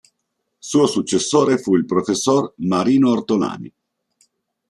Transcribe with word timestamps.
Suo 0.57 0.87
successore 0.87 1.59
fu 1.59 1.75
il 1.75 1.85
professor 1.85 2.53
Marino 2.55 3.11
Ortolani. 3.11 3.71